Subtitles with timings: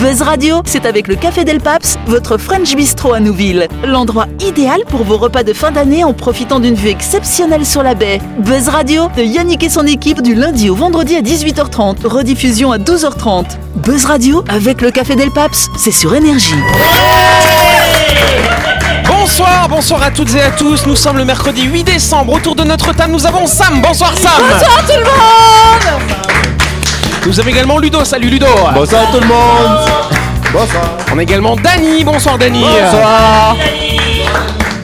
[0.00, 3.68] Buzz Radio, c'est avec le Café Del Paps, votre French Bistro à Nouville.
[3.84, 7.94] L'endroit idéal pour vos repas de fin d'année en profitant d'une vue exceptionnelle sur la
[7.94, 8.18] baie.
[8.38, 12.78] Buzz Radio, de Yannick et son équipe du lundi au vendredi à 18h30, rediffusion à
[12.78, 13.44] 12h30.
[13.76, 16.54] Buzz Radio, avec le Café Del Paps, c'est sur Énergie.
[19.06, 20.86] Bonsoir, bonsoir à toutes et à tous.
[20.86, 22.32] Nous sommes le mercredi 8 décembre.
[22.32, 23.82] Autour de notre table, nous avons Sam.
[23.82, 24.32] Bonsoir Sam.
[24.38, 26.29] Bonsoir tout le monde
[27.26, 28.04] Nous avons également Ludo.
[28.04, 28.46] Salut Ludo.
[28.74, 29.78] Bonsoir tout le monde
[30.52, 32.02] Bonsoir On a également Dany.
[32.04, 32.62] Bonsoir Dany.
[32.62, 33.56] Bonsoir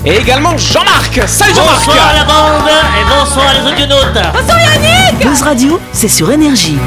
[0.04, 1.20] Et également Jean-Marc.
[1.26, 1.86] Salut Jean-Marc.
[1.86, 4.18] Bonsoir la bande et bonsoir les audionautes.
[5.22, 6.78] Buzz Radio, c'est sur Énergie.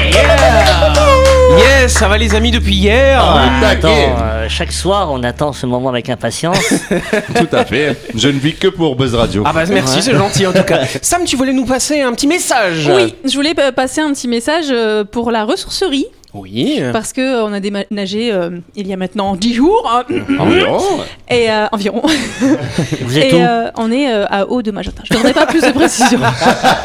[1.57, 3.19] Yes, ça va les amis depuis hier.
[3.21, 3.87] Ah, taquet.
[3.87, 6.59] attends, euh, chaque soir on attend ce moment avec impatience.
[7.35, 7.97] Tout à fait.
[8.15, 9.43] Je ne vis que pour Buzz Radio.
[9.45, 10.81] Ah bah merci, c'est gentil en tout cas.
[11.01, 14.27] Sam, tu voulais nous passer un petit message Oui, je voulais pa- passer un petit
[14.27, 16.79] message euh, pour la ressourcerie Oui.
[16.93, 20.03] parce que euh, on a déménagé euh, il y a maintenant 10 jours hein,
[20.37, 20.79] Environ.
[21.29, 22.03] et euh, environ
[23.01, 25.01] Vous êtes et où euh, on est euh, à haut de Magenta.
[25.09, 26.19] Je ne donnerai pas plus de précision.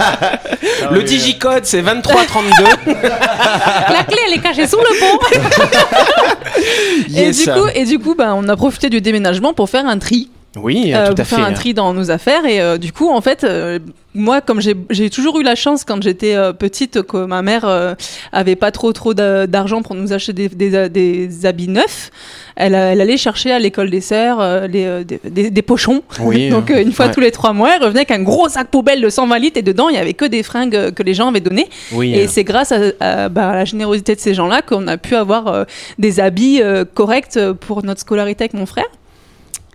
[0.90, 2.64] Le digicode c'est 2332.
[2.86, 5.18] La clé elle est cachée sous le pont.
[7.08, 7.40] Yes.
[7.40, 9.98] Et du coup, et du coup, ben, on a profité du déménagement pour faire un
[9.98, 10.30] tri.
[10.56, 11.42] Oui, Euh, tout à pour fait.
[11.44, 13.78] un tri dans nos affaires et euh, du coup en fait euh,
[14.14, 17.64] moi comme j'ai toujours eu la chance quand j'étais petite que ma mère
[18.30, 22.10] avait pas trop trop d'a- d'argent pour nous acheter des, des, des habits neufs
[22.54, 27.12] elle, allait chercher à l'école des sœurs les, des, pochons Oui, donc une fois ouais.
[27.12, 29.62] tous les trois mois elle revenait avec un gros sac poubelle de 120 litres et
[29.62, 32.14] dedans il y avait que des fringues que les gens avaient données Oui.
[32.14, 35.16] et c'est grâce à, à, bah, à la générosité de ces gens-là qu'on a pu
[35.16, 35.64] avoir euh,
[35.98, 38.86] des habits euh, corrects pour notre scolarité avec mon frère.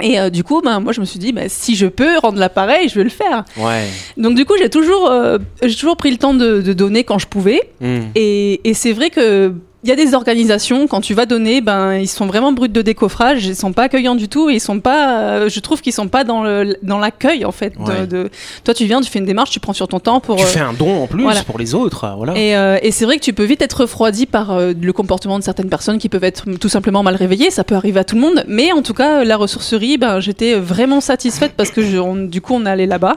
[0.02, 2.40] Et euh, du coup, ben, moi, je me suis dit, ben, si je peux rendre
[2.40, 3.44] l'appareil, je vais le faire.
[3.58, 3.86] Ouais.
[4.18, 7.20] Donc, du coup, j'ai toujours, euh, j'ai toujours pris le temps de, de donner quand
[7.20, 7.70] je pouvais.
[7.82, 8.04] Hmm.
[8.16, 9.54] Et, et c'est vrai que
[9.84, 12.82] il y a des organisations, quand tu vas donner, ben, ils sont vraiment bruts de
[12.82, 15.94] décoffrage, ils sont pas accueillants du tout, et ils sont pas, euh, je trouve qu'ils
[15.94, 17.74] sont pas dans le, dans l'accueil, en fait.
[17.78, 18.06] de- Ouais.
[18.08, 18.30] de,
[18.66, 20.36] toi, tu viens, tu fais une démarche, tu prends sur ton temps pour.
[20.36, 21.44] Tu euh, fais un don en plus voilà.
[21.44, 22.38] pour les autres, voilà.
[22.38, 25.40] et, euh, et c'est vrai que tu peux vite être refroidi par euh, le comportement
[25.40, 27.50] de certaines personnes qui peuvent être tout simplement mal réveillées.
[27.50, 28.44] Ça peut arriver à tout le monde.
[28.48, 32.42] Mais en tout cas, la ressourcerie, ben, j'étais vraiment satisfaite parce que je- on- du
[32.42, 33.16] coup, on est allé là-bas.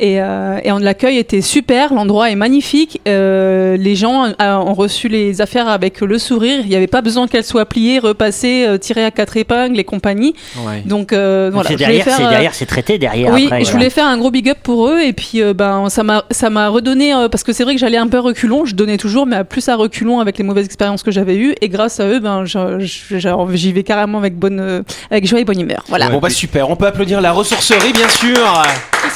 [0.00, 1.94] Et, euh, et on- l'accueil était super.
[1.94, 3.00] L'endroit est magnifique.
[3.08, 6.60] Euh, les gens euh, ont reçu les affaires avec le sourire.
[6.62, 9.84] Il n'y avait pas besoin qu'elles soient pliées, repassées, euh, tirées à quatre épingles et
[9.84, 10.34] compagnie.
[10.58, 10.82] Ouais.
[10.86, 11.68] Donc, euh, voilà.
[11.68, 13.32] c'est Je voulais derrière, faire, c'est euh, derrière, c'est traité derrière.
[13.32, 13.72] oui, après, je voilà.
[13.78, 16.50] voulais faire un gros big up pour eux et puis euh, ben ça m'a ça
[16.50, 19.26] m'a redonné euh, parce que c'est vrai que j'allais un peu reculon, je donnais toujours
[19.26, 22.06] mais à plus à reculon avec les mauvaises expériences que j'avais eues et grâce à
[22.06, 25.84] eux ben j'y vais carrément avec bonne euh, avec joie et bonne humeur.
[25.88, 26.08] Voilà.
[26.08, 28.38] Bon bah super, on peut applaudir la ressourcerie bien sûr.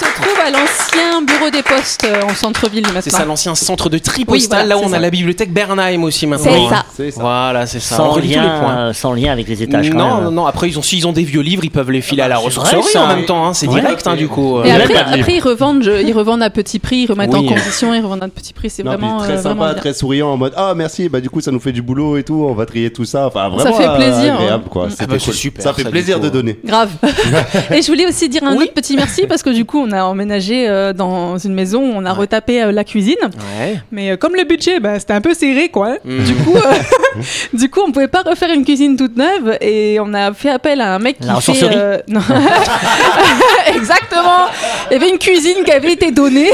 [0.01, 3.01] Il se trouve à l'ancien bureau des postes euh, en centre-ville maintenant.
[3.03, 5.01] C'est ça l'ancien centre de tri Oui, postal, voilà, là où on a ça.
[5.01, 6.53] la bibliothèque Bernheim aussi maintenant.
[6.53, 6.85] C'est ça.
[6.97, 7.21] C'est ça.
[7.21, 7.97] Voilà, c'est ça.
[7.97, 8.77] sans on relie tous les lien, points.
[8.79, 9.91] euh, sans lien avec les étages.
[9.91, 10.25] quand Non, même.
[10.25, 12.29] non, non, après ils ont, s'ils ont des vieux livres, ils peuvent les filer à
[12.29, 13.03] la c'est ressourcerie vrai, ça.
[13.05, 13.81] en même temps, hein, c'est Ouais.
[13.81, 14.61] direct hein, du coup.
[14.63, 14.77] Et euh.
[15.19, 17.41] après, ils revendent je- ils revendent à petit prix, ils remettent Oui.
[17.41, 20.37] en condition, ils revendent à petit prix, c'est vraiment très euh, sympa, très souriant en
[20.37, 22.67] mode ah merci bah du coup ça nous fait du boulot et tout on va
[22.67, 24.39] trier tout ça enfin vraiment fait plaisir,
[24.71, 26.91] quoi Ah bah, ça fait ça, plaisir de donner Grave.
[27.73, 30.05] et je voulais aussi dire un autre petit merci parce que du coup, on a
[30.05, 33.17] emménagé euh, dans une maison où on a retapé euh, la cuisine.
[33.23, 33.79] Ouais.
[33.91, 35.97] Mais euh, comme le budget, bah, c'était un peu serré, quoi.
[36.05, 36.25] Mhm.
[36.25, 36.55] Du coup,
[37.53, 40.81] du coup, on pouvait pas refaire une cuisine toute neuve et on a fait appel
[40.81, 42.03] à un mec qui La fait.
[42.09, 42.21] non.
[43.75, 44.47] Exactement.
[44.91, 46.51] Il y avait une cuisine qui avait été donnée.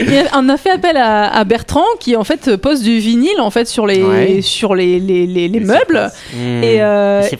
[0.00, 3.50] Et on a fait appel à, à Bertrand qui en fait pose du vinyle en
[3.50, 4.40] fait sur les Ouais.
[4.42, 6.10] sur les les, les, les meubles.
[6.34, 6.62] Hmm.
[6.62, 6.76] Et,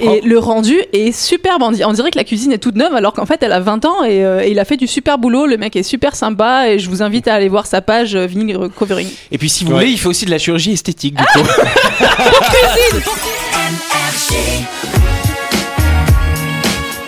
[0.01, 1.63] Et le rendu est superbe.
[1.63, 3.61] On di- on dirait que la cuisine est toute neuve alors qu'en fait elle a
[3.61, 5.47] 20 ans et, et il a fait du super boulot.
[5.47, 8.27] Le mec est super sympa et je vous invite à aller voir sa page euh,
[8.27, 9.09] Vinyl Covering.
[9.33, 9.79] Et puis si vous Ouais.
[9.81, 11.49] voulez, il fait aussi de la chirurgie esthétique du coup.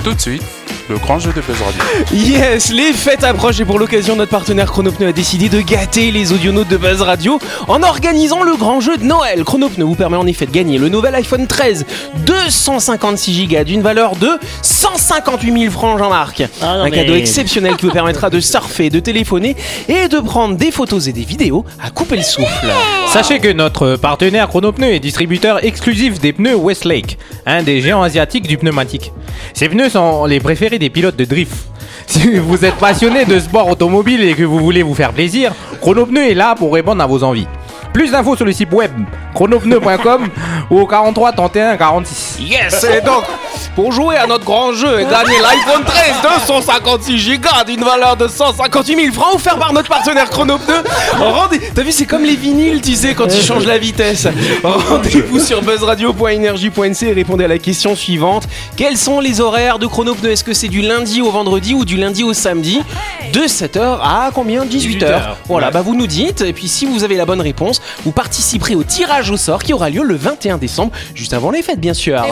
[0.04, 0.42] Tout de suite,
[0.88, 1.82] le grand jeu de Buzz Radio.
[2.12, 6.32] Yes, les fêtes approchent et pour l'occasion, notre partenaire Chronopneu a décidé de gâter les
[6.32, 9.42] audionautes de Buzz Radio en organisant le grand jeu de Noël.
[9.42, 11.86] Chronopneu vous permet en effet de gagner le nouvel iPhone 13
[12.24, 14.28] 256 Go d'une valeur de
[14.62, 16.44] 158 000 francs, Jean-Marc.
[16.62, 19.56] Ah Un mais- cadeau exceptionnel qui vous permettra de surfer, de téléphoner
[19.88, 22.68] et de prendre des photos et des vidéos à couper le souffle.
[23.08, 28.46] Sachez que notre partenaire Chronopneu est distributeur exclusif des pneus Westlake, un des géants asiatiques
[28.46, 29.12] du pneumatique.
[29.52, 31.54] Ces pneus sont les préférés des pilotes de drift.
[32.06, 36.30] Si vous êtes passionné de sport automobile et que vous voulez vous faire plaisir, Chronopneu
[36.30, 37.48] est là pour répondre à vos envies.
[37.92, 38.92] Plus d'infos sur le site web
[39.34, 40.28] chronopneu.com
[40.70, 42.38] ou au 43 31 46.
[42.40, 43.24] Yes Et donc,
[43.74, 48.28] Pour jouer à notre grand jeu et gagner l'iPhone 13 256 Go d'une valeur de
[48.28, 50.82] 158 000 francs offert par notre partenaire Chronopneu.
[51.18, 51.60] Rendez...
[51.74, 54.28] T'as vu, c'est comme les vinyles, tu sais, quand ils changent la vitesse.
[54.62, 58.44] Rendez-vous sur buzzradio.energie.nc et répondez à la question suivante.
[58.76, 61.96] Quels sont les horaires de Chronopneu Est-ce que c'est du lundi au vendredi ou du
[61.96, 62.80] lundi au samedi?
[63.32, 64.64] De 7h à combien?
[64.64, 64.98] 18h.
[64.98, 65.20] 18h.
[65.48, 66.40] Voilà, bah vous nous dites.
[66.42, 69.72] Et puis si vous avez la bonne réponse, vous participerez au tirage au sort qui
[69.72, 72.22] aura lieu le 21 décembre, juste avant les fêtes, bien sûr.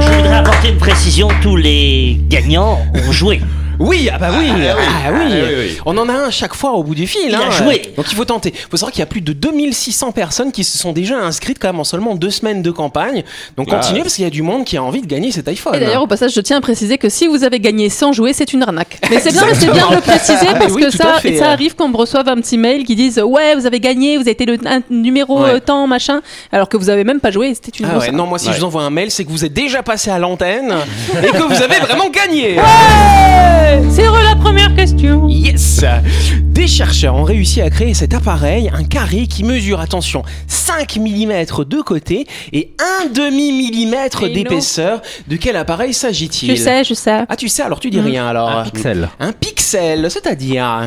[0.00, 1.28] Je voudrais apporter une précision.
[1.42, 3.40] Tous les gagnants ont joué.
[3.78, 4.84] Oui, ah bah oui, ah, oui.
[5.06, 5.78] Ah oui, oui.
[5.84, 7.20] On en a un chaque fois au bout du fil.
[7.28, 7.40] Il hein.
[7.48, 7.82] a joué.
[7.96, 8.52] Donc il faut tenter.
[8.54, 11.58] Il faut savoir qu'il y a plus de 2600 personnes qui se sont déjà inscrites
[11.60, 13.22] quand même en seulement deux semaines de campagne.
[13.56, 13.76] Donc Ah.
[13.76, 15.74] continuez parce qu'il y a du monde qui a envie de gagner cet iPhone.
[15.74, 18.32] Et d'ailleurs, au passage, je tiens à préciser que si vous avez gagné sans jouer,
[18.32, 18.98] c'est une arnaque.
[19.10, 21.36] Mais c'est bien, c'est bien de le préciser Ah, parce oui, que ça, fait.
[21.36, 24.22] ça arrive qu'on me reçoive un petit mail qui dise Ouais, vous avez gagné, vous
[24.22, 25.50] avez été le un numéro Ouais.
[25.50, 28.12] euh, temps, machin, alors que vous avez même pas joué, c'était une Ah ouais, arnaque.
[28.12, 28.54] non, moi si Ouais.
[28.54, 30.74] je vous envoie un mail, c'est que vous êtes déjà passé à l'antenne
[31.22, 32.56] et que vous avez vraiment gagné.
[33.90, 35.28] C'est re- la première question.
[35.28, 35.84] Yes
[36.42, 41.44] Des chercheurs ont réussi à créer cet appareil, un carré qui mesure, attention, 5 mm
[41.66, 42.72] de côté et
[43.02, 44.34] 1 demi millimètre Et non.
[44.34, 45.02] d'épaisseur.
[45.26, 46.50] De quel appareil s'agit-il?
[46.50, 47.24] Je sais, je sais.
[47.28, 48.50] Ah tu sais, alors tu dis rien alors.
[48.50, 49.08] Un pixel.
[49.18, 50.86] Un pixel, c'est-à-dire?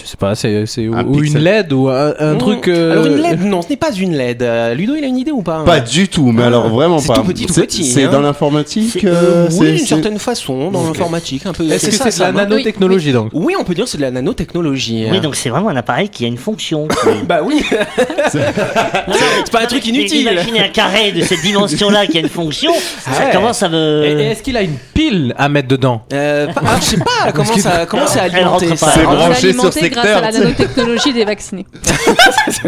[0.00, 1.38] Je sais pas, c'est c'est ou, Un ou une.
[1.38, 2.38] LED ou un, un Mmh.
[2.38, 2.68] truc.
[2.68, 4.42] euh, Alors une LED, non, ce n'est pas une LED.
[4.42, 6.98] Euh, Ludo, il a une idée ou pas Pas du tout, mais Ah, alors vraiment
[6.98, 7.14] c'est pas.
[7.14, 8.10] tout petit, tout C'est- petit, C'est hein.
[8.10, 8.98] dans l'informatique.
[9.00, 11.64] C'est- euh, Oui, c'est- d'une c'est- certaine façon, dans l'informatique, un peu.
[11.70, 13.30] Est-ce que ça, c'est de la hein nanotechnologie donc?
[13.32, 15.06] Oui, on peut dire que c'est de la nanotechnologie.
[15.10, 16.86] Oui, donc c'est vraiment un appareil qui a une fonction.
[17.28, 17.62] Bah oui,
[18.30, 20.22] c'est pas un truc inutile.
[20.30, 23.32] Imaginez un carré de cette dimension-là qui a une fonction, ça Ouais.
[23.32, 24.04] commence à me.
[24.04, 26.02] Et- et Est-ce qu'il a une pile à mettre dedans?
[26.12, 28.76] Euh, ah, je sais pas comment ça, comment c'est alimenté.
[28.76, 28.90] ça?
[28.94, 31.66] C'est branché sur grâce à la nanotechnologie des vaccinés.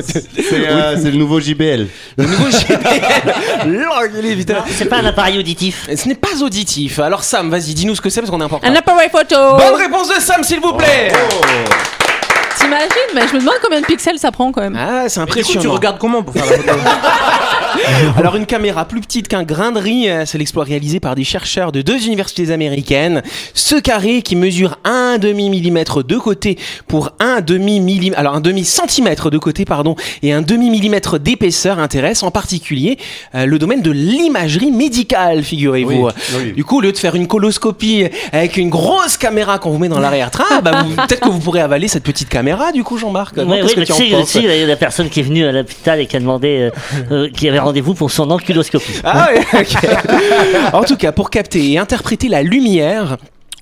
[0.02, 1.86] C'est euh, c'est le nouveau JBL.
[2.16, 2.46] Le nouveau
[4.34, 4.52] vite.
[4.76, 5.88] C'est pas un appareil auditif.
[5.94, 6.98] Ce n'est pas auditif.
[6.98, 8.66] Alors Sam, vas-y, dis-nous ce que c'est parce qu'on est important.
[8.66, 9.36] Un appareil photo.
[9.56, 11.12] Bonne réponse de Sam, s'il vous plaît.
[12.58, 14.76] T'imagines Mais je me demande combien de pixels ça prend quand même.
[14.78, 15.60] Ah, c'est Du coup, impressionnant.
[15.62, 16.78] tu regardes comment pour faire la photo?
[18.16, 21.24] Alors une caméra plus petite qu'un grain de riz, euh, c'est l'exploit réalisé par des
[21.24, 23.22] chercheurs de deux universités américaines.
[23.54, 28.40] Ce carré qui mesure un demi millimètre de côté pour un demi millimètre, alors un
[28.40, 32.98] demi centimètre de côté pardon, et un demi millimètre d'épaisseur intéresse en particulier
[33.34, 36.06] euh, le domaine de l'imagerie médicale, figurez-vous.
[36.06, 36.52] Oui, oui.
[36.52, 39.88] Du coup, au lieu de faire une coloscopie avec une grosse caméra qu'on vous met
[39.88, 43.34] dans l'arrière-train, bah, peut-être que vous pourrez avaler cette petite caméra, du coup, Jean-Marc.
[43.36, 46.00] Oui, qu'est-ce oui, que mais tu en penses la, personne qui est venue à l'hôpital
[46.00, 46.70] et qui a demandé, euh,
[47.10, 49.00] euh, qui avait rendez-vous pour son enculoscopie.
[49.04, 50.72] Ah ouais, ok.
[50.72, 53.16] En tout cas, pour capter et interpréter la lumière.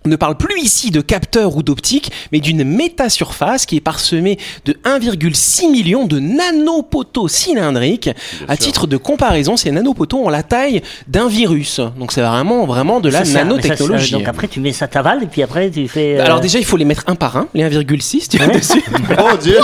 [0.08, 4.38] On ne parle plus ici de capteur ou d'optique, mais d'une métasurface qui est parsemée
[4.64, 8.08] de 1,6 million de nanopoteaux cylindriques.
[8.49, 11.81] à titre de comparaison, ces nanopoteaux ont la taille d'un virus.
[11.99, 14.12] Donc c'est vraiment, vraiment de la Ça, ça, nanotechnologie.
[14.12, 16.19] ça- donc après, tu mets ça t'avale et puis après, tu fais.
[16.19, 18.82] euh, Alors déjà, il faut les mettre un par un, les 1,6, tu vois, dessus.
[19.19, 19.58] Oh Dieu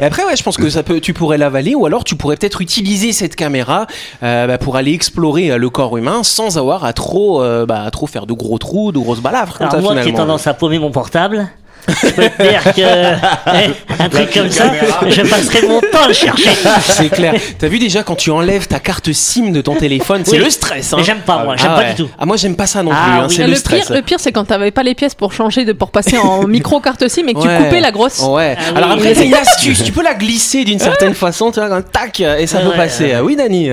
[0.00, 2.36] Et après, ouais, je pense que ça peut, tu pourrais l'avaler, ou alors tu pourrais
[2.36, 3.86] peut-être utiliser cette caméra
[4.22, 7.82] euh, bah, pour aller explorer euh, le corps humain sans avoir à trop, euh, bah,
[7.82, 9.58] à trop faire de gros trous, de grosses balafres.
[9.58, 10.26] comme Alors moi qui ai finalement.
[10.26, 11.48] tendance à paumer mon portable,
[11.88, 12.80] je peux te dire que
[13.54, 14.64] eh, un truc comme ça,
[15.08, 16.50] je passerai mon temps à le chercher.
[16.88, 17.34] C'est clair.
[17.58, 20.44] T'as vu déjà quand tu enlèves ta carte SIM de ton téléphone, c'est Oui.
[20.44, 20.92] le stress.
[20.92, 20.96] Hein.
[20.98, 21.90] Mais j'aime pas moi, j'aime Ah pas ouais.
[21.94, 22.10] du tout.
[22.18, 23.12] Ah moi j'aime pas ça non Ah plus.
[23.20, 23.26] hein.
[23.30, 23.86] C'est le, le, stress.
[23.86, 26.46] pire, le pire, c'est quand t'avais pas les pièces pour changer, de, pour passer en
[26.46, 27.56] micro carte SIM et que Ouais.
[27.58, 28.20] tu coupais la grosse.
[28.20, 28.56] Ouais.
[28.58, 28.76] Ah oui.
[28.76, 29.82] Alors après, c'est une astuce.
[29.82, 32.70] Tu peux la glisser d'une certaine façon, tu vois, comme tac, et ça Ouais, peut
[32.70, 33.04] ouais, passer.
[33.04, 33.14] ouais.
[33.18, 33.70] Ah Oui, Dani.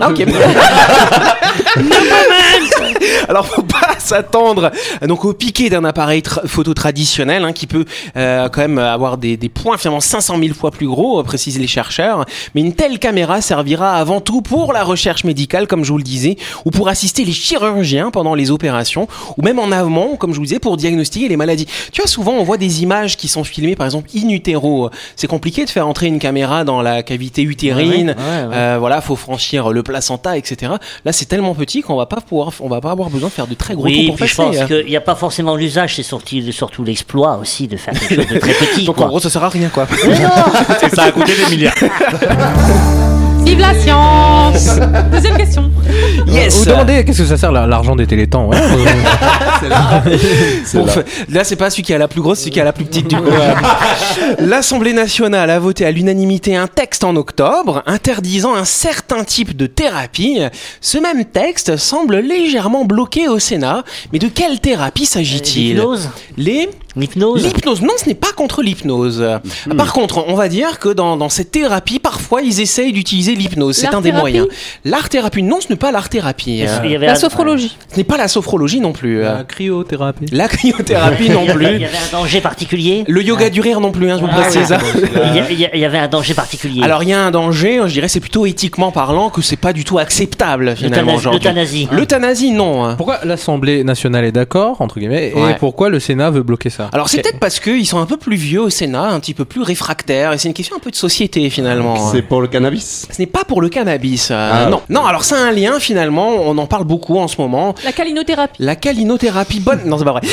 [0.00, 0.24] Ah, ok.
[3.28, 4.70] Alors, faut pas s'attendre
[5.02, 7.84] donc au piqué d'un appareil tra- photo traditionnel hein, qui peut
[8.16, 11.58] euh, quand même avoir des, des points finalement 500 000 fois plus gros, euh, précisent
[11.58, 12.24] les chercheurs.
[12.54, 16.04] Mais une telle caméra servira avant tout pour la recherche médicale, comme je vous le
[16.04, 20.38] disais, ou pour assister les chirurgiens pendant les opérations, ou même en amont, comme je
[20.38, 21.66] vous disais, pour diagnostiquer les maladies.
[21.92, 24.90] Tu vois, souvent on voit des images qui sont filmées, par exemple in utero.
[25.16, 28.10] C'est compliqué de faire entrer une caméra dans la cavité utérine.
[28.10, 28.54] Ouais, ouais, ouais.
[28.54, 30.72] Euh, voilà, faut franchir le placenta, etc.
[31.04, 33.46] Là, c'est tellement petit qu'on va pas pouvoir, on va pas avoir besoin de faire
[33.46, 34.48] de très gros Oui, pour puis je passer.
[34.48, 34.66] pense hein.
[34.66, 38.38] qu'il n'y a pas forcément l'usage, c'est surtout l'exploit aussi de faire quelque chose de
[38.38, 38.84] très petit.
[38.84, 39.06] Donc quoi.
[39.06, 39.86] en gros, ça sert à rien, quoi.
[40.08, 41.74] Mais non Ça a coûté des milliards.
[43.44, 44.78] Vive la science
[45.10, 45.70] Deuxième question.
[46.28, 46.58] Yes.
[46.58, 48.58] Vous demandez qu'est-ce que ça sert la- l'argent des télétons ouais,
[49.64, 50.16] euh,
[50.72, 52.64] Pour fa- Là, c'est pas celui qui a la plus grosse, c'est celui qui a
[52.64, 53.22] la plus petite du coup.
[54.38, 59.66] L'Assemblée nationale a voté à l'unanimité un texte en octobre interdisant un certain type de
[59.66, 60.40] thérapie.
[60.80, 63.84] Ce même texte semble légèrement bloqué au Sénat.
[64.12, 65.76] Mais de quelle thérapie s'agit-il?
[65.76, 69.24] L'hypnose Les L'hypnose L'hypnose, non, ce n'est pas contre l'hypnose.
[69.76, 73.76] Par contre, on va dire que dans, dans cette thérapie, parfois, ils essayent d'utiliser l'hypnose.
[73.76, 74.46] C'est un des moyens.
[74.84, 76.64] L'art-thérapie, non, ce n'est pas l'art-thérapie.
[76.66, 77.76] Euh, La sophrologie.
[77.92, 79.20] Ce n'est pas la sophrologie non plus.
[79.22, 80.26] La cryothérapie.
[80.32, 81.64] La cryothérapie non avait- Il plus.
[81.80, 84.40] y avait un danger particulier Le yoga du rire non plus, hein, je vous Ah,
[84.42, 84.74] précise.
[85.52, 86.82] il y, a- il avait un danger particulier.
[86.82, 89.72] Alors il y a un danger, je dirais c'est plutôt éthiquement parlant que c'est pas
[89.72, 92.50] du tout acceptable finalement L'euthanasie- l'euthanasie.
[92.52, 92.84] Non.
[92.84, 92.94] hein.
[92.96, 95.52] Pourquoi l'Assemblée nationale est d'accord, entre guillemets, Ouais.
[95.52, 96.89] et pourquoi le Sénat veut bloquer ça?
[96.92, 99.44] Alors c'est peut-être parce qu'ils sont un peu plus vieux au Sénat, un petit peu
[99.44, 101.96] plus réfractaires, et c'est une question un peu de société finalement.
[102.12, 103.06] C'est pour le cannabis.
[103.10, 104.30] Ce n'est pas pour le cannabis.
[104.30, 104.68] euh, Ah.
[104.70, 105.04] Non, non.
[105.04, 106.28] Alors c'est un lien finalement.
[106.46, 107.74] On en parle beaucoup en ce moment.
[107.84, 108.56] La calinothérapie.
[108.62, 109.80] La calinothérapie bonne.
[109.86, 110.22] Non, c'est pas vrai.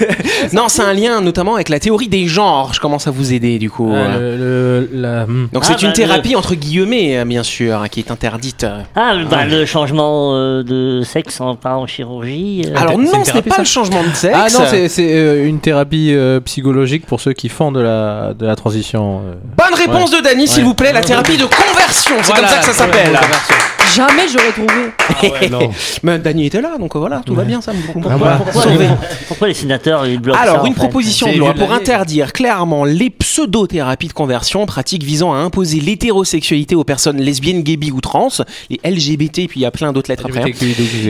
[0.52, 2.72] Non, c'est un lien notamment avec la théorie des genres.
[2.74, 3.90] Je commence à vous aider du coup.
[3.92, 4.36] Ah, euh.
[4.36, 5.26] le, le- la-.
[5.26, 8.66] Donc Ah, c'est une bah, thérapie entre guillemets, euh, bien sûr, hein, qui est interdite.
[8.94, 12.62] Ah, le- le changement euh, de sexe en, pas en chirurgie.
[12.66, 14.36] euh, Alors non, ce n'est pas ça le changement de sexe.
[14.38, 18.34] Ah non, c'est c'est, euh, une thérapie euh, psychologique pour ceux qui font de la,
[18.34, 19.20] de la transition.
[19.26, 19.34] euh.
[19.56, 20.64] Bonne réponse de Dany, s'il Ouais.
[20.68, 20.92] vous plaît.
[20.92, 23.18] La thérapie de conversion, c'est comme ça que ça s'appelle.
[23.94, 25.48] Jamais j'aurais trouvé.
[25.50, 25.70] non.
[26.02, 27.72] Mais Dany était là, donc voilà, tout va bien, ça.
[27.72, 28.86] me pourquoi, pourquoi- pourquoi, sauvé.
[29.28, 34.08] pourquoi les sénateurs ils bloquent Alors, une proposition de loi pour interdire clairement les pseudo-thérapies
[34.08, 38.28] de conversion, pratiques visant à imposer l'hétérosexualité aux personnes lesbiennes, gays, bi ou trans,
[38.70, 40.40] les LGBT, puis il y a plein d'autres lettres après.
[40.40, 40.54] hein.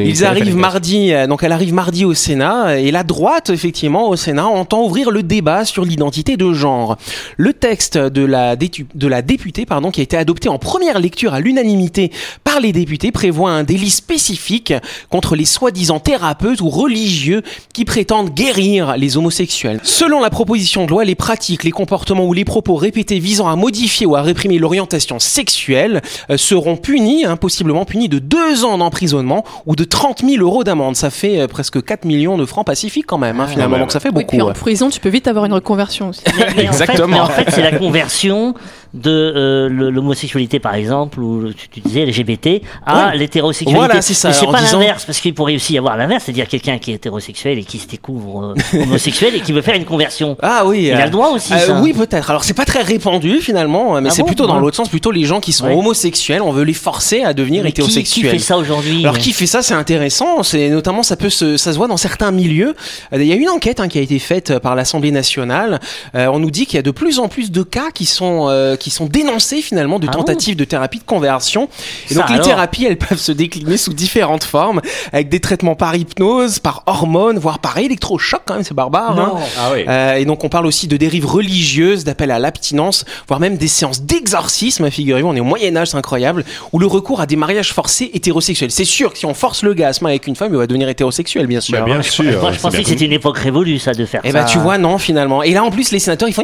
[0.05, 4.17] Ils arrivent mardi, euh, donc elle arrive mardi au Sénat, et la droite, effectivement, au
[4.17, 6.97] Sénat, entend ouvrir le débat sur l'identité de genre.
[7.37, 11.35] Le texte de la, de la députée, pardon, qui a été adopté en première lecture
[11.35, 12.11] à l'unanimité
[12.45, 14.73] par les députés, prévoit un délit spécifique
[15.09, 19.81] contre les soi-disant thérapeutes ou religieux qui prétendent guérir les homosexuels.
[19.83, 23.57] Selon la proposition de loi, les pratiques, les comportements ou les propos répétés visant à
[23.57, 28.79] modifier ou à réprimer l'orientation sexuelle euh, seront punis, hein, possiblement punis de deux ans
[28.79, 30.97] d'emprisonnement ou de 30 000 euros d'amende.
[30.97, 33.93] Ça fait euh, presque 4 millions de francs pacifiques quand même, hein, finalement, ouais, donc
[33.93, 34.37] ça fait Oui, beaucoup.
[34.37, 36.23] puis en prison, tu peux vite avoir une reconversion aussi.
[36.39, 37.07] Mais- mais en fait- Exactement.
[37.09, 38.55] mais En fait, c'est la conversion
[38.95, 43.17] de euh, l'homosexualité, par exemple, ou tu, tu disais LGBT, à Ouais.
[43.19, 43.75] l'hétérosexualité.
[43.79, 46.25] Voilà, c'est ça, Mais c'est en pas l'inverse, parce qu'il pourrait aussi y avoir l'inverse,
[46.25, 49.75] c'est-à-dire quelqu'un qui est hétérosexuel et qui se découvre euh, homosexuel et qui veut faire
[49.77, 50.37] une conversion.
[50.43, 50.85] Ah oui.
[50.85, 51.81] Il euh, a le droit aussi, euh, ça.
[51.81, 52.31] oui, peut-être.
[52.31, 55.11] Alors c'est pas très répandu finalement, mais Ah c'est bon plutôt dans l'autre sens, plutôt
[55.11, 55.75] les gens qui sont Ouais.
[55.75, 58.31] homosexuels, on veut les forcer à devenir Mais qui, qui hétérosexuels.
[58.33, 60.43] fait ça aujourd'hui Alors qui fait ça, c'est intéressant.
[60.43, 62.75] C'est notamment ça peut se, ça se voit dans certains milieux.
[63.13, 65.81] Euh, Il y a une enquête hein, qui a été faite par l'Assemblée nationale.
[66.15, 68.47] Euh, on nous dit qu'il y a de plus en plus de cas qui sont
[68.49, 71.69] euh, qui sont dénoncés finalement de Ah tentatives de thérapie de conversion.
[72.11, 74.81] Et Ça donc thérapies, elles peuvent se décliner sous différentes formes,
[75.13, 78.43] avec des traitements par hypnose, par hormones, voire par électrochoc.
[78.47, 79.19] Quand même, c'est barbare.
[79.19, 79.35] hein.
[79.59, 79.85] Ah oui.
[79.89, 83.69] Euh, et donc on parle aussi de dérives religieuses, d'appel à l'abstinence, voire même des
[83.69, 87.37] séances d'exorcisme, figurez-vous, on est au Moyen Âge, c'est incroyable, ou le recours à des
[87.37, 88.71] mariages forcés hétérosexuels.
[88.71, 90.59] C'est sûr que si on force le gars à se marier avec une femme, il
[90.59, 91.79] va devenir hétérosexuel, bien sûr.
[91.79, 92.41] Bah, bien sûr.
[92.41, 94.41] Moi, je c'est pensais que c'était une époque révolue, ça, de faire Et ça.
[94.43, 95.43] bah tu vois, non, finalement.
[95.43, 96.43] Et là en plus, les sénateurs, ils font...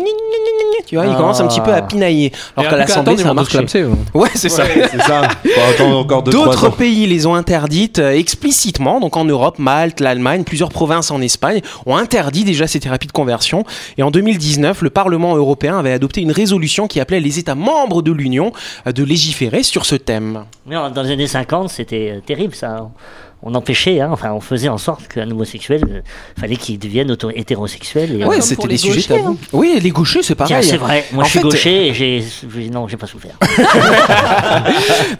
[0.86, 1.16] Tu vois, ils Ah.
[1.16, 2.32] commencent un petit peu à pinailler.
[2.56, 3.58] Alors qu'à l'Assemblée, ça a marché.
[4.14, 4.64] Ouais, c'est ça.
[4.64, 5.22] Ouais, c'est ça.
[5.44, 9.58] Faut attendre encore deux, trois D'autres pays les ont interdites euh, explicitement, donc en Europe,
[9.58, 13.64] Malte, l'Allemagne, plusieurs provinces en Espagne ont interdit déjà ces thérapies de conversion.
[13.98, 18.02] Et en 2019, le Parlement européen avait adopté une résolution qui appelait les États membres
[18.02, 18.52] de l'Union
[18.86, 20.44] euh, de légiférer sur ce thème.
[20.66, 22.88] Mais en- dans les années 50, c'était euh, terrible, ça.
[23.42, 26.00] On empêchait, hein, enfin, on faisait en sorte qu'un homosexuel, euh,
[26.40, 28.22] fallait qu'il devienne auto- hétérosexuel.
[28.22, 29.32] Euh, comme c'était des sujets tabous.
[29.32, 29.36] hein.
[29.52, 30.64] Oui, les gauchers, c'est pareil.
[30.64, 31.04] c'est vrai.
[31.12, 32.24] Moi, En je suis fait- gaucher et j'ai,
[32.70, 33.34] non, j'ai pas souffert.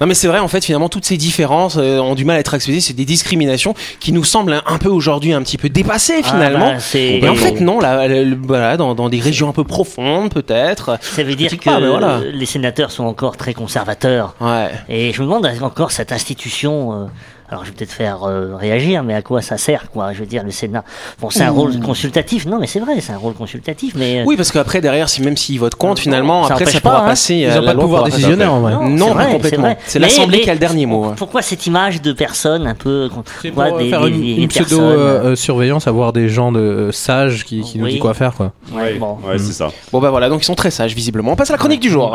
[0.01, 2.41] Non mais c'est vrai en fait finalement toutes ces différences euh, ont du mal à
[2.41, 5.69] être acceptées, c'est des discriminations qui nous semblent un, un peu aujourd'hui un petit peu
[5.69, 6.73] dépassées Ah, finalement.
[6.75, 8.07] bah, c'est- Et en fait non, là,
[8.43, 10.99] voilà, dans, dans des régions un peu profondes peut-être.
[11.01, 12.17] Ça veut dire que pas, mais voilà.
[12.19, 14.35] euh, les sénateurs sont encore très conservateurs.
[14.41, 14.71] Ouais.
[14.89, 16.93] Et je me demande encore cette institution.
[16.93, 17.07] euh,
[17.49, 20.13] alors je vais peut-être faire euh, réagir, mais à quoi ça sert, quoi?
[20.13, 20.85] Je veux dire, le Sénat.
[21.21, 22.47] Bon, c'est un rôle consultatif.
[22.47, 23.95] Non, mais c'est vrai, c'est un rôle consultatif.
[23.97, 26.81] Mais euh, Oui, parce qu'après, derrière, si même s'ils votent contre, Ça finalement, après, ça
[26.81, 27.09] pas, pourra hein.
[27.09, 27.35] passer.
[27.37, 28.73] Ils euh, n'ont pas de pouvoir décisionnaire en vrai.
[28.89, 29.77] Non, c'est vrai, complètement.
[29.87, 31.05] C'est l'Assemblée qui a le dernier mot.
[31.05, 31.15] hein.
[31.17, 33.09] Pourquoi cette image de personnes un peu.
[33.43, 36.61] C'est quoi, pour des- faire des- une, des une personnes, pseudo-surveillance, avoir des gens de
[36.61, 38.35] euh, sages qui, qui nous disent quoi faire.
[38.35, 38.53] Quoi.
[38.75, 39.19] Ouais, bon.
[39.27, 39.69] Ouais, c'est ça.
[39.93, 41.33] Bon, bah voilà, donc ils sont très sages, visiblement.
[41.33, 42.13] On passe à la chronique du jour.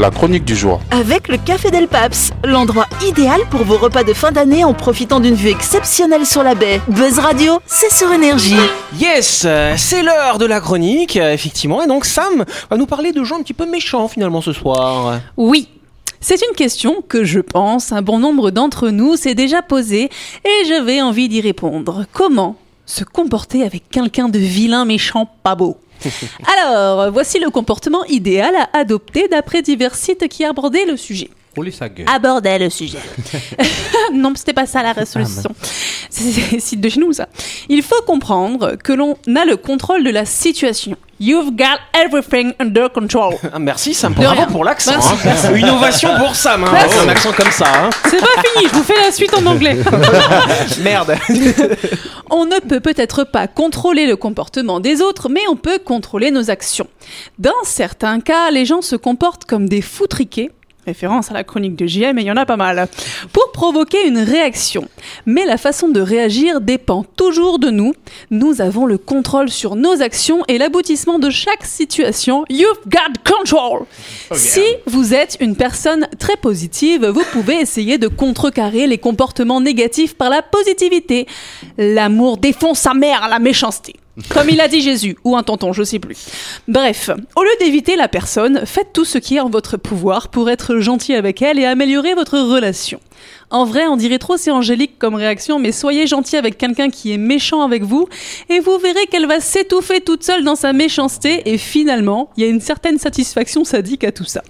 [0.00, 0.80] La chronique du jour.
[0.90, 5.20] Avec le Café Del Paps, l'endroit idéal pour vos repas de fin d'année en profitant
[5.20, 6.80] d'une vue exceptionnelle sur la baie.
[6.88, 8.56] Buzz Radio, c'est sur énergie.
[8.98, 9.46] Yes,
[9.76, 11.80] c'est l'heure de la chronique, effectivement.
[11.80, 15.20] Et donc, Sam va nous parler de gens un petit peu méchants, finalement, ce soir.
[15.36, 15.68] Oui.
[16.20, 20.10] C'est une question que je pense un bon nombre d'entre nous s'est déjà posée
[20.44, 22.04] et j'avais envie d'y répondre.
[22.12, 25.78] Comment se comporter avec quelqu'un de vilain, méchant, pas beau?
[26.46, 31.30] Alors, voici le comportement idéal à adopter d'après divers sites qui abordaient le sujet.
[31.56, 32.06] Rouler sa gueule.
[32.12, 32.98] abordait le sujet.
[34.14, 35.50] non, c'était pas ça la résolution.
[36.10, 37.28] C'est c'est- c'est de chez nous ça.
[37.68, 40.96] Il faut comprendre que l'on a le contrôle de la situation.
[41.18, 43.34] You've got everything under control.
[43.52, 44.34] Ah, merci Sam, De rien.
[44.34, 44.92] bravo pour l'accent.
[45.24, 45.54] Merci, hein.
[45.54, 46.98] Une ovation pour Sam, hein, Merci.
[46.98, 47.66] avec un accent comme ça.
[47.66, 47.90] hein.
[48.04, 49.76] C'est pas fini, je vous fais la suite en anglais.
[50.82, 51.16] Merde.
[52.30, 56.48] On ne peut peut-être pas contrôler le comportement des autres, mais on peut contrôler nos
[56.50, 56.86] actions.
[57.38, 60.50] Dans certains cas, les gens se comportent comme des foutriqués.
[60.86, 62.88] Référence à la chronique de JM, et il y en a pas mal.
[63.32, 64.88] Pour provoquer une réaction.
[65.24, 67.94] Mais la façon de réagir dépend toujours de nous.
[68.30, 72.44] Nous avons le contrôle sur nos actions et l'aboutissement de chaque situation.
[72.50, 73.86] You've got control!
[74.32, 80.14] Si vous êtes une personne très positive, vous pouvez essayer de contrecarrer les comportements négatifs
[80.14, 81.26] par la positivité.
[81.78, 83.94] L'amour défonce sa mère à la méchanceté.
[84.28, 86.16] Comme il a dit Jésus, ou un tonton, je sais plus.
[86.68, 90.50] Bref, au lieu d'éviter la personne, faites tout ce qui est en votre pouvoir pour
[90.50, 93.00] être gentil avec elle et améliorer votre relation.
[93.50, 97.12] En vrai, on dirait trop c'est angélique comme réaction, mais soyez gentil avec quelqu'un qui
[97.12, 98.08] est méchant avec vous,
[98.48, 102.46] et vous verrez qu'elle va s'étouffer toute seule dans sa méchanceté, et finalement, il y
[102.46, 104.42] a une certaine satisfaction sadique à tout ça.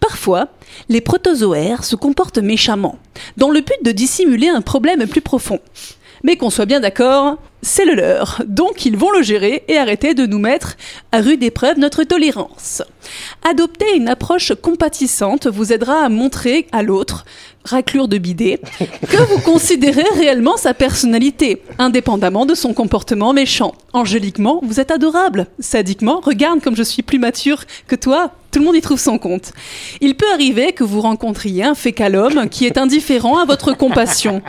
[0.00, 0.48] Parfois,
[0.88, 2.98] les protozoaires se comportent méchamment,
[3.36, 5.60] dans le but de dissimuler un problème plus profond.
[6.22, 8.42] Mais qu'on soit bien d'accord, c'est le leur.
[8.46, 10.76] Donc ils vont le gérer et arrêter de nous mettre
[11.12, 12.82] à rude épreuve notre tolérance.
[13.48, 17.24] Adopter une approche compatissante vous aidera à montrer à l'autre,
[17.64, 18.60] raclure de bidet,
[19.08, 23.74] que vous considérez réellement sa personnalité, indépendamment de son comportement méchant.
[23.92, 25.46] Angéliquement, vous êtes adorable.
[25.58, 28.32] Sadiquement, regarde comme je suis plus mature que toi.
[28.50, 29.52] Tout le monde y trouve son compte.
[30.00, 34.42] Il peut arriver que vous rencontriez un fécal homme qui est indifférent à votre compassion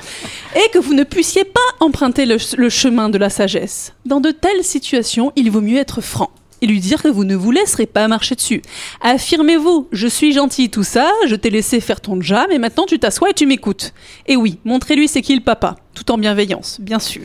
[0.56, 3.94] et que vous ne puissiez pas emprunter le, le chemin de la sagesse.
[4.06, 7.36] Dans de telles situations, il vaut mieux être franc et lui dire que vous ne
[7.36, 8.62] vous laisserez pas marcher dessus.
[9.02, 13.00] Affirmez-vous, je suis gentil, tout ça, je t'ai laissé faire ton job, et maintenant tu
[13.00, 13.94] t'assois et tu m'écoutes.
[14.28, 17.22] Et oui, montrez-lui c'est qui le papa, tout en bienveillance, bien sûr.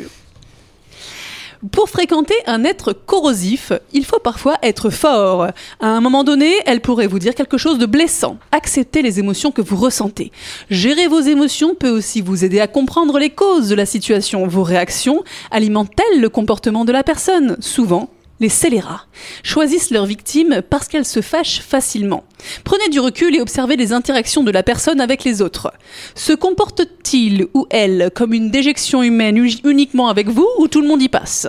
[1.72, 5.48] Pour fréquenter un être corrosif, il faut parfois être fort.
[5.80, 8.36] À un moment donné, elle pourrait vous dire quelque chose de blessant.
[8.52, 10.32] Acceptez les émotions que vous ressentez.
[10.68, 14.46] Gérer vos émotions peut aussi vous aider à comprendre les causes de la situation.
[14.46, 17.56] Vos réactions alimentent-elles le comportement de la personne?
[17.60, 19.06] Souvent, les scélérats
[19.42, 22.24] choisissent leurs victimes parce qu'elles se fâchent facilement.
[22.64, 25.72] Prenez du recul et observez les interactions de la personne avec les autres.
[26.14, 30.88] Se comporte-t-il ou elle comme une déjection humaine uni- uniquement avec vous ou tout le
[30.88, 31.46] monde y passe?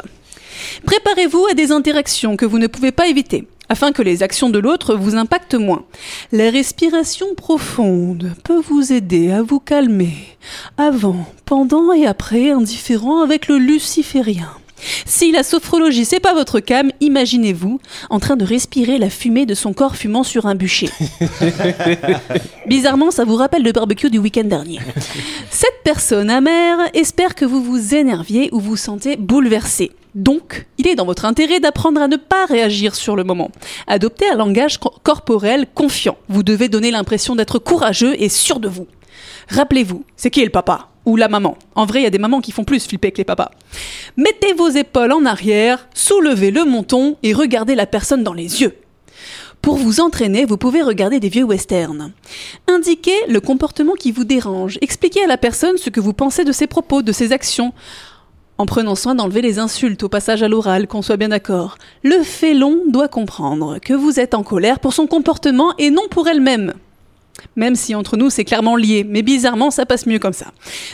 [0.86, 4.60] Préparez-vous à des interactions que vous ne pouvez pas éviter afin que les actions de
[4.60, 5.84] l'autre vous impactent moins.
[6.32, 10.13] La respiration profonde peut vous aider à vous calmer
[10.78, 14.50] avant, pendant et après un différent avec le luciférien.
[15.05, 19.53] Si la sophrologie c'est pas votre cam, imaginez-vous en train de respirer la fumée de
[19.55, 20.89] son corps fumant sur un bûcher.
[22.67, 24.79] Bizarrement, ça vous rappelle le barbecue du week-end dernier.
[25.49, 29.91] Cette personne amère espère que vous vous énerviez ou vous sentez bouleversé.
[30.15, 33.51] Donc, il est dans votre intérêt d'apprendre à ne pas réagir sur le moment.
[33.85, 36.17] Adoptez un langage co- corporel confiant.
[36.27, 38.87] Vous devez donner l'impression d'être courageux et sûr de vous.
[39.49, 40.89] Rappelez-vous, c'est qui le papa?
[41.07, 43.17] Ou la maman En vrai, il y a des mamans qui font plus flipper que
[43.17, 43.49] les papas.
[44.17, 48.75] Mettez vos épaules en arrière, soulevez le menton et regardez la personne dans les yeux.
[49.61, 52.11] Pour vous entraîner, vous pouvez regarder des vieux westerns.
[52.67, 54.77] Indiquez le comportement qui vous dérange.
[54.81, 57.73] Expliquez à la personne ce que vous pensez de ses propos, de ses actions.
[58.59, 61.77] En prenant soin d'enlever les insultes au passage à l'oral, qu'on soit bien d'accord.
[62.03, 66.27] Le félon doit comprendre que vous êtes en colère pour son comportement et non pour
[66.27, 66.73] elle-même.
[67.56, 70.47] Même si entre nous c'est clairement lié, mais bizarrement ça passe mieux comme ça.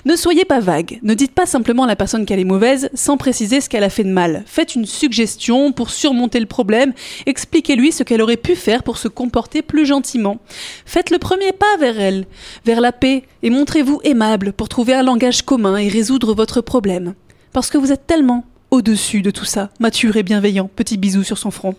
[0.05, 3.17] Ne soyez pas vague, ne dites pas simplement à la personne qu'elle est mauvaise sans
[3.17, 4.43] préciser ce qu'elle a fait de mal.
[4.45, 6.93] Faites une suggestion pour surmonter le problème,
[7.25, 10.39] expliquez-lui ce qu'elle aurait pu faire pour se comporter plus gentiment.
[10.85, 12.25] Faites le premier pas vers elle,
[12.65, 17.13] vers la paix, et montrez-vous aimable pour trouver un langage commun et résoudre votre problème.
[17.51, 21.37] Parce que vous êtes tellement au-dessus de tout ça, mature et bienveillant, petit bisou sur
[21.37, 21.75] son front.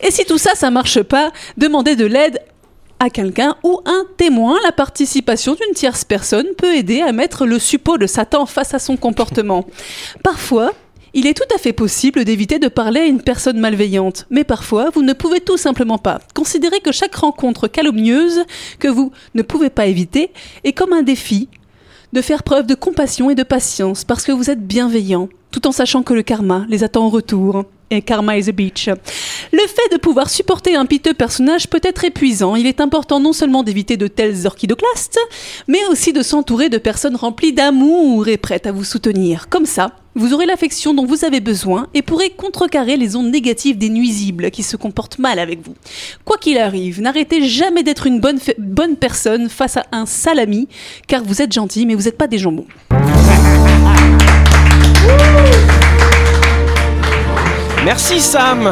[0.00, 2.40] Et si tout ça, ça marche pas, demandez de l'aide
[3.00, 7.58] à quelqu'un ou un témoin, la participation d'une tierce personne peut aider à mettre le
[7.58, 9.66] suppôt de Satan face à son comportement.
[10.22, 10.72] Parfois,
[11.16, 14.90] il est tout à fait possible d'éviter de parler à une personne malveillante, mais parfois
[14.90, 16.18] vous ne pouvez tout simplement pas.
[16.34, 18.42] Considérez que chaque rencontre calomnieuse
[18.80, 20.32] que vous ne pouvez pas éviter
[20.64, 21.48] est comme un défi
[22.12, 25.72] de faire preuve de compassion et de patience parce que vous êtes bienveillant, tout en
[25.72, 27.64] sachant que le karma les attend en retour.
[27.90, 28.88] Et Karma is a Beach.
[29.52, 32.56] Le fait de pouvoir supporter un piteux personnage peut être épuisant.
[32.56, 35.18] Il est important non seulement d'éviter de tels orchidoclastes,
[35.68, 39.48] mais aussi de s'entourer de personnes remplies d'amour et prêtes à vous soutenir.
[39.48, 43.78] Comme ça, vous aurez l'affection dont vous avez besoin et pourrez contrecarrer les ondes négatives
[43.78, 45.74] des nuisibles qui se comportent mal avec vous.
[46.24, 50.68] Quoi qu'il arrive, n'arrêtez jamais d'être une bonne, bonne personne face à un salami,
[51.08, 52.66] car vous êtes gentil, mais vous n'êtes pas des jambons.
[57.84, 58.70] Merci Sam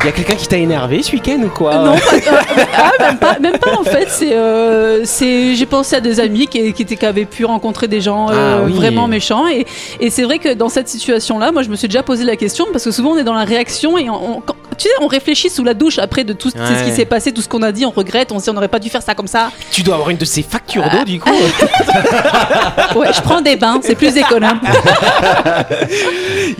[0.00, 1.74] Il y a quelqu'un qui t'a énervé ce week-end ou quoi?
[1.76, 4.08] Non, pas, euh, ah, même, pas, même pas, en fait.
[4.10, 7.86] C'est, euh, c'est, j'ai pensé à des amis qui, qui, étaient- qui avaient pu rencontrer
[7.86, 8.72] des gens euh, Ah oui.
[8.72, 9.46] vraiment méchants.
[9.46, 9.64] Et,
[10.00, 12.66] et c'est vrai que dans cette situation-là, moi, je me suis déjà posé la question
[12.72, 15.06] parce que souvent on est dans la réaction et on, on- quand- tu sais, on
[15.06, 17.62] réfléchit sous la douche après de tout ce- ce qui s'est passé, tout ce qu'on
[17.62, 19.52] a dit, on regrette, on se dit on n'aurait pas dû faire ça comme ça.
[19.70, 21.30] Tu dois avoir une de ces factures d'eau du coup
[22.96, 24.58] Ouais, je prends des bains, c'est plus économe.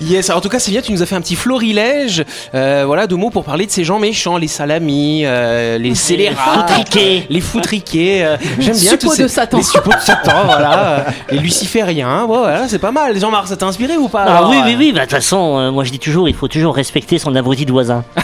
[0.01, 2.25] Yes, alors en tout cas c'est bien, tu nous as fait un petit florilège
[2.55, 6.67] euh, voilà, de mots pour parler de ces gens méchants, les salamis, euh, les scélérats,
[6.67, 7.27] Foutriqués.
[7.31, 8.25] les foutriqués.
[8.25, 9.57] euh, J'aime bien tous ces- de Satan.
[9.59, 10.89] Les suppôts de Satan, voilà.
[10.89, 10.99] euh,
[11.31, 13.19] Les lucifériens, ouais, voilà, c'est pas mal.
[13.19, 15.71] Jean-Marc, ça t'a inspiré ou pas Ah oui, oui, oui, bah, de toute façon, euh,
[15.71, 18.05] moi je dis toujours, il faut toujours respecter son abruti de voisin.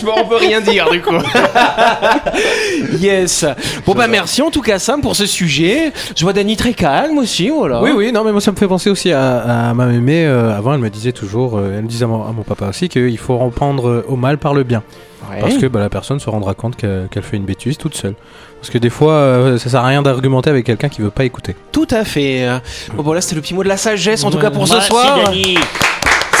[0.00, 1.14] Je on peut rien dire du coup.
[2.98, 3.44] yes.
[3.86, 5.92] Bon bah merci en tout cas Sam pour ce sujet.
[6.16, 7.82] Je vois Dany très calme aussi, voilà.
[7.82, 10.24] Oui, oui, non, mais moi ça me fait penser aussi à, à ma mémé.
[10.26, 12.68] euh, avant, elle me disait toujours, euh, elle me disait à mon, à mon papa
[12.68, 14.82] aussi, qu'il faut reprendre euh, au mal par le bien.
[15.30, 15.40] Ouais.
[15.40, 18.14] Parce que bah, la personne se rendra compte qu'elle fait une bêtise toute seule.
[18.60, 21.24] Parce que des fois, euh, ça sert à rien d'argumenter avec quelqu'un qui veut pas
[21.24, 21.54] écouter.
[21.70, 22.46] Tout à fait.
[22.94, 24.88] Bon voilà, c'était le petit mot de la sagesse en tout cas pour ce Merci,
[24.88, 25.32] soir.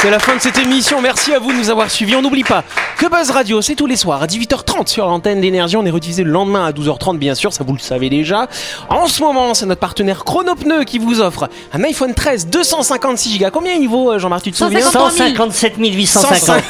[0.02, 1.00] C'est la fin de cette émission.
[1.00, 2.16] Merci à vous de nous avoir suivis.
[2.16, 2.64] On n'oublie pas
[2.98, 5.76] que Buzz Radio, c'est tous les soirs à 18h30 sur l'antenne d'énergie.
[5.76, 7.52] On est rediffusé le lendemain à 12h30, bien sûr.
[7.52, 8.48] Ça, vous le savez déjà.
[8.88, 13.46] En ce moment, c'est notre partenaire Chronopneu qui vous offre un iPhone 13 256 Go.
[13.52, 16.62] Combien il vaut, euh, Jean-Marc, tu te souviens 157 850.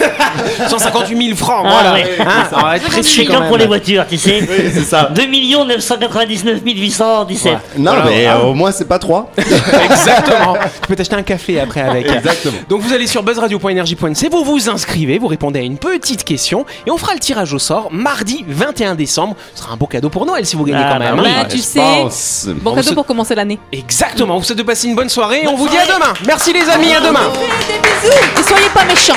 [0.69, 1.65] 158 000 francs.
[1.67, 1.93] Ah, voilà.
[1.95, 2.17] ouais.
[2.21, 4.41] Hein, on va être précis C'est quand comme pour les voitures, tu sais.
[4.43, 5.11] Oui, c'est ça.
[5.15, 5.23] 2
[5.69, 7.53] 999 817.
[7.79, 9.33] Non, Voilà, mais euh, au moins, c'est pas 3.
[9.39, 10.55] Exactement.
[10.83, 12.11] tu peux t'acheter un café après avec.
[12.11, 12.59] Exactement.
[12.69, 16.91] Donc vous allez sur buzzradio.energie.nc, vous vous inscrivez, vous répondez à une petite question et
[16.91, 19.37] on fera le tirage au sort mardi 21 décembre.
[19.55, 21.17] Ce sera un beau cadeau pour Noël si vous gagnez Ah, quand même.
[21.17, 21.43] bah hein.
[21.43, 22.47] Bah, tu je sais, pense.
[22.49, 23.59] bon On cadeau pour commencer l'année.
[23.73, 26.13] Exactement, vous souhaite de passer une bonne soirée et on vous dit à demain.
[26.27, 27.31] Merci les amis, à demain.
[27.69, 29.15] Des bisous et soyez pas méchants.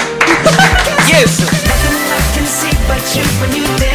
[1.08, 1.42] Yes.
[2.36, 3.95] can see but you when you dance, dance,